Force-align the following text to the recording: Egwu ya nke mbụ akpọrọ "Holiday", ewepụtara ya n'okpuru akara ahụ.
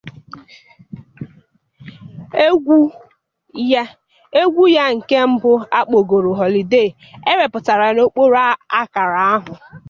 Egwu 4.39 4.63
ya 4.75 4.85
nke 4.95 5.17
mbụ 5.31 5.51
akpọrọ 5.79 6.31
"Holiday", 6.39 6.89
ewepụtara 7.31 7.83
ya 7.87 7.93
n'okpuru 7.95 8.37
akara 8.81 9.21
ahụ. 9.33 9.53